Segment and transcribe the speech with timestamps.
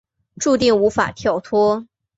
[0.37, 1.85] 注定无法跳脱